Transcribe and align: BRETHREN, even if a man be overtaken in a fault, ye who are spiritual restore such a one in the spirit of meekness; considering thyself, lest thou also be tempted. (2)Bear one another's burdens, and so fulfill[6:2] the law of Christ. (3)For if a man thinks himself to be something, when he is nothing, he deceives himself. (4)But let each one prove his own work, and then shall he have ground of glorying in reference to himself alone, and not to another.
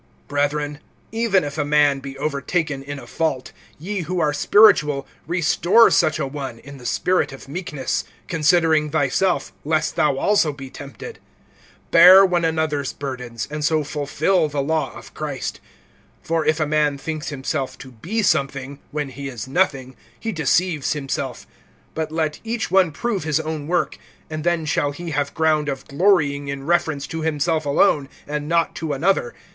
BRETHREN, 0.29 0.79
even 1.11 1.43
if 1.43 1.59
a 1.59 1.63
man 1.63 1.99
be 1.99 2.17
overtaken 2.17 2.81
in 2.81 2.97
a 2.97 3.05
fault, 3.05 3.51
ye 3.77 3.99
who 3.99 4.19
are 4.19 4.33
spiritual 4.33 5.05
restore 5.27 5.91
such 5.91 6.17
a 6.17 6.25
one 6.25 6.57
in 6.57 6.79
the 6.79 6.87
spirit 6.87 7.31
of 7.31 7.47
meekness; 7.47 8.03
considering 8.27 8.89
thyself, 8.89 9.53
lest 9.63 9.95
thou 9.95 10.17
also 10.17 10.51
be 10.51 10.71
tempted. 10.71 11.19
(2)Bear 11.91 12.27
one 12.27 12.43
another's 12.43 12.93
burdens, 12.93 13.47
and 13.51 13.63
so 13.63 13.81
fulfill[6:2] 13.83 14.49
the 14.49 14.61
law 14.63 14.91
of 14.97 15.13
Christ. 15.13 15.59
(3)For 16.25 16.47
if 16.47 16.59
a 16.59 16.65
man 16.65 16.97
thinks 16.97 17.29
himself 17.29 17.77
to 17.77 17.91
be 17.91 18.23
something, 18.23 18.79
when 18.89 19.09
he 19.09 19.27
is 19.27 19.47
nothing, 19.47 19.95
he 20.19 20.31
deceives 20.31 20.93
himself. 20.93 21.45
(4)But 21.95 22.07
let 22.09 22.39
each 22.43 22.71
one 22.71 22.91
prove 22.91 23.23
his 23.23 23.39
own 23.39 23.67
work, 23.67 23.99
and 24.31 24.43
then 24.43 24.65
shall 24.65 24.89
he 24.93 25.11
have 25.11 25.35
ground 25.35 25.69
of 25.69 25.87
glorying 25.87 26.47
in 26.47 26.65
reference 26.65 27.05
to 27.05 27.21
himself 27.21 27.67
alone, 27.67 28.09
and 28.25 28.49
not 28.49 28.73
to 28.77 28.93
another. 28.93 29.35